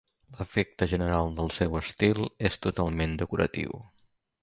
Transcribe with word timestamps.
L'efecte 0.37 0.87
general 0.93 1.29
del 1.41 1.53
seu 1.59 1.79
estil 1.83 2.25
és 2.51 2.61
totalment 2.67 3.17
decoratiu. 3.25 3.83